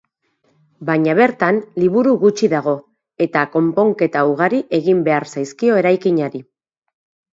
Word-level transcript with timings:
Baina 0.89 1.13
bertan 1.19 1.59
liburu 1.83 2.13
gutxi 2.23 2.49
dago, 2.55 2.73
eta 3.27 3.45
konponketa 3.57 4.25
ugari 4.33 4.63
egin 4.81 5.05
behar 5.09 5.29
zaizkio 5.35 5.81
eraikinari. 5.83 6.43